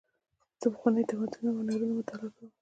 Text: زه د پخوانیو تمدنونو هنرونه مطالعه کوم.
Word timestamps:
زه 0.59 0.67
د 0.69 0.71
پخوانیو 0.73 1.09
تمدنونو 1.11 1.57
هنرونه 1.59 1.93
مطالعه 1.99 2.29
کوم. 2.35 2.49